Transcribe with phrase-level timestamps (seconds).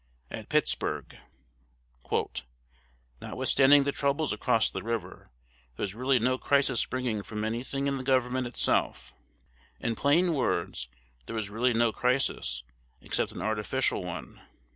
[0.31, 1.19] At Pittsburg:
[3.21, 5.29] "Notwithstanding the troubles across the river,
[5.77, 9.13] _there is really no crisis springing from any thing in the Government itself.
[9.79, 10.87] In plain words,
[11.27, 12.63] there is really no crisis,
[12.99, 14.41] except an artificial one.